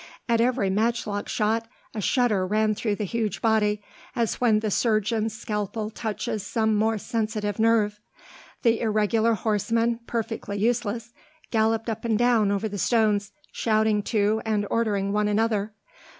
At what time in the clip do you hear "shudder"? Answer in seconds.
2.01-2.43